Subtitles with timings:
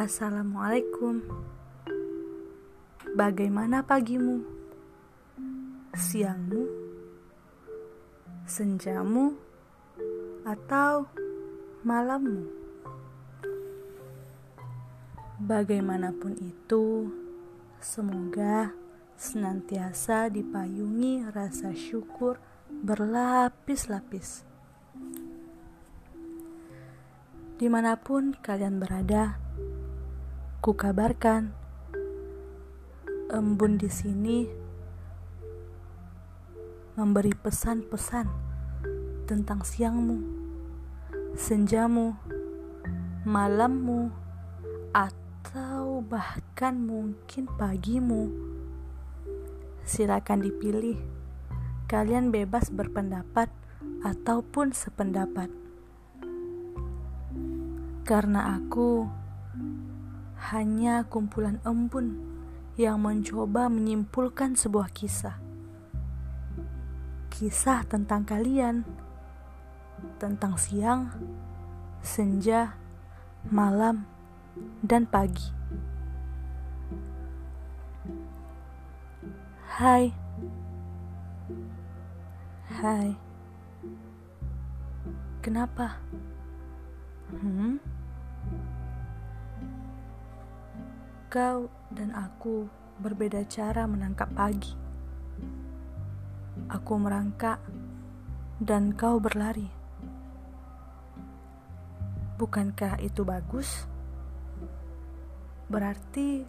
[0.00, 1.20] Assalamualaikum.
[3.20, 4.40] Bagaimana pagimu?
[5.92, 6.64] Siangmu?
[8.48, 9.36] Senjamu?
[10.48, 11.04] Atau
[11.84, 12.48] malammu?
[15.36, 17.12] Bagaimanapun itu,
[17.76, 18.72] semoga
[19.20, 22.40] senantiasa dipayungi rasa syukur
[22.72, 24.48] berlapis-lapis.
[27.60, 29.36] Di mana pun kalian berada,
[30.60, 31.56] ku kabarkan
[33.32, 34.44] embun di sini
[37.00, 38.28] memberi pesan-pesan
[39.24, 40.20] tentang siangmu,
[41.32, 42.12] senjamu,
[43.24, 44.12] malammu,
[44.92, 48.28] atau bahkan mungkin pagimu.
[49.88, 51.00] Silakan dipilih.
[51.88, 53.48] Kalian bebas berpendapat
[54.04, 55.48] ataupun sependapat
[58.04, 59.19] karena aku
[60.40, 62.16] hanya kumpulan embun
[62.80, 65.36] yang mencoba menyimpulkan sebuah kisah.
[67.28, 68.88] Kisah tentang kalian,
[70.16, 71.12] tentang siang,
[72.00, 72.72] senja,
[73.52, 74.08] malam,
[74.80, 75.52] dan pagi.
[79.76, 80.12] Hai,
[82.80, 83.12] hai,
[85.44, 86.00] kenapa?
[87.28, 87.89] Hmm?
[91.30, 92.66] Kau dan aku
[92.98, 94.74] berbeda cara menangkap pagi.
[96.66, 97.62] Aku merangkak
[98.58, 99.70] dan kau berlari.
[102.34, 103.86] Bukankah itu bagus?
[105.70, 106.42] Berarti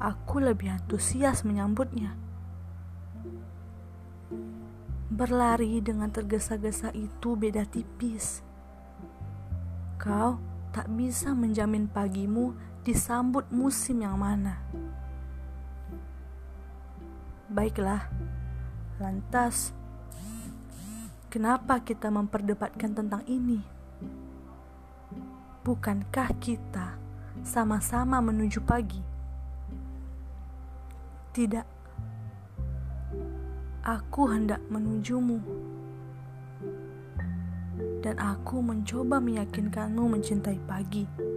[0.00, 2.16] aku lebih antusias menyambutnya.
[5.12, 8.40] Berlari dengan tergesa-gesa itu beda tipis.
[10.00, 10.40] Kau
[10.72, 12.56] tak bisa menjamin pagimu
[12.88, 14.64] disambut musim yang mana.
[17.52, 18.08] Baiklah,
[18.96, 19.76] lantas
[21.28, 23.60] kenapa kita memperdebatkan tentang ini?
[25.68, 26.96] Bukankah kita
[27.44, 29.04] sama-sama menuju pagi?
[31.36, 31.66] Tidak,
[33.84, 35.36] aku hendak menujumu,
[38.00, 41.27] dan aku mencoba meyakinkanmu mencintai pagi.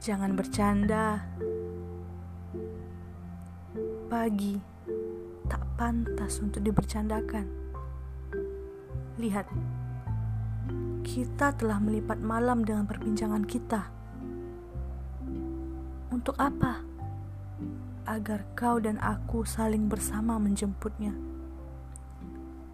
[0.00, 1.28] Jangan bercanda.
[4.08, 4.56] Pagi
[5.44, 7.44] tak pantas untuk dibercandakan.
[9.20, 9.44] Lihat,
[11.04, 13.92] kita telah melipat malam dengan perbincangan kita.
[16.08, 16.80] Untuk apa?
[18.08, 21.12] Agar kau dan aku saling bersama menjemputnya,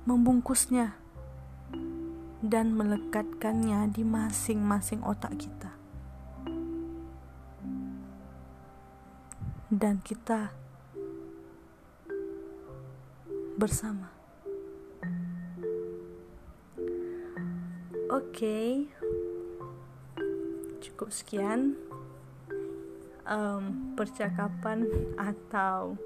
[0.06, 0.94] membungkusnya,
[2.38, 5.75] dan melekatkannya di masing-masing otak kita.
[9.76, 10.56] Dan kita
[13.60, 14.08] bersama.
[18.08, 18.70] Oke, okay.
[20.80, 21.76] cukup sekian
[23.28, 24.88] um, percakapan
[25.20, 26.00] atau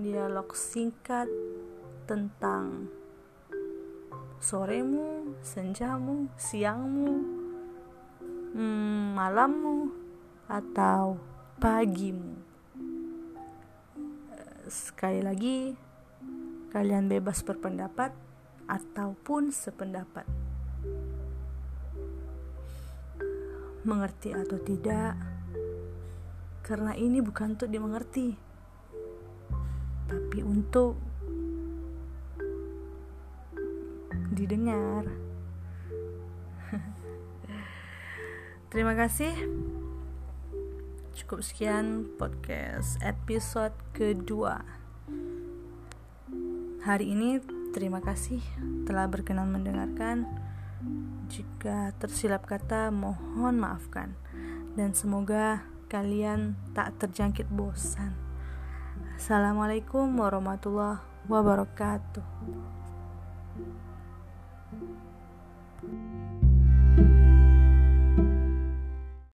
[0.00, 1.28] dialog singkat
[2.08, 2.88] tentang
[4.40, 7.20] soremu, senjamu, siangmu,
[8.56, 9.92] hmm, malammu,
[10.48, 11.20] atau
[11.60, 12.51] pagimu.
[14.72, 15.76] Sekali lagi,
[16.72, 18.08] kalian bebas berpendapat
[18.64, 20.24] ataupun sependapat.
[23.84, 25.12] Mengerti atau tidak,
[26.64, 28.32] karena ini bukan untuk dimengerti,
[30.08, 30.96] tapi untuk
[34.32, 35.04] didengar.
[38.72, 39.36] Terima kasih.
[41.22, 44.58] Cukup sekian podcast episode kedua.
[46.82, 47.38] Hari ini
[47.70, 48.42] terima kasih
[48.90, 50.26] telah berkenan mendengarkan.
[51.30, 54.18] Jika tersilap kata, mohon maafkan.
[54.74, 58.18] Dan semoga kalian tak terjangkit bosan.
[59.14, 62.26] Assalamualaikum warahmatullahi wabarakatuh.